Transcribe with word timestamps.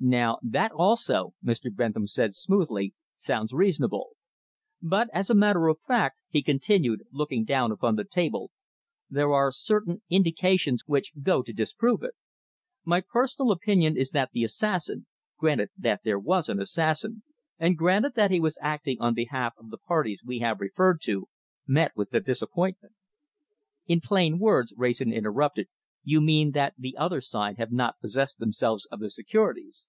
"Now 0.00 0.38
that, 0.44 0.70
also," 0.70 1.34
Mr. 1.44 1.74
Bentham 1.74 2.06
said 2.06 2.32
smoothly, 2.32 2.94
"sounds 3.16 3.52
reasonable. 3.52 4.10
But, 4.80 5.08
as 5.12 5.28
a 5.28 5.34
matter 5.34 5.66
of 5.66 5.80
fact," 5.80 6.22
he 6.28 6.40
continued, 6.40 7.02
looking 7.12 7.44
down 7.44 7.72
upon 7.72 7.96
the 7.96 8.04
table, 8.04 8.52
"there 9.10 9.32
are 9.32 9.50
certain 9.50 10.02
indications 10.08 10.84
which 10.86 11.10
go 11.20 11.42
to 11.42 11.52
disprove 11.52 12.04
it. 12.04 12.14
My 12.84 13.00
personal 13.00 13.50
opinion 13.50 13.96
is 13.96 14.12
that 14.12 14.30
the 14.30 14.44
assassin 14.44 15.06
granted 15.36 15.70
that 15.76 16.02
there 16.04 16.20
was 16.20 16.48
an 16.48 16.60
assassin, 16.60 17.24
and 17.58 17.76
granted 17.76 18.12
that 18.14 18.30
he 18.30 18.38
was 18.38 18.56
acting 18.62 19.00
on 19.00 19.14
behalf 19.14 19.54
of 19.58 19.70
the 19.70 19.78
parties 19.78 20.22
we 20.24 20.38
have 20.38 20.60
referred 20.60 21.00
to 21.02 21.26
met 21.66 21.90
with 21.96 22.14
a 22.14 22.20
disappointment." 22.20 22.94
"In 23.88 24.00
plain 24.00 24.38
words," 24.38 24.72
Wrayson 24.76 25.12
interrupted, 25.12 25.66
"you 26.04 26.22
mean 26.22 26.52
that 26.52 26.72
the 26.78 26.96
other 26.96 27.20
side 27.20 27.58
have 27.58 27.72
not 27.72 27.98
possessed 28.00 28.38
themselves 28.38 28.86
of 28.86 29.00
the 29.00 29.10
securities?" 29.10 29.86